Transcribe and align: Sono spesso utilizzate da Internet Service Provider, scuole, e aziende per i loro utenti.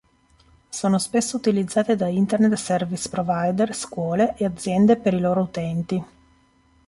Sono 0.69 0.97
spesso 0.97 1.37
utilizzate 1.37 1.95
da 1.95 2.07
Internet 2.07 2.53
Service 2.53 3.07
Provider, 3.07 3.71
scuole, 3.75 4.33
e 4.35 4.45
aziende 4.45 4.95
per 4.97 5.13
i 5.13 5.19
loro 5.19 5.41
utenti. 5.41 6.03